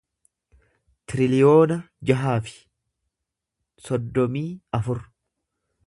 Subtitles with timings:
[1.11, 1.77] tiriliyoona
[2.11, 2.57] jaha fi
[3.89, 4.47] soddomii
[4.81, 5.05] afur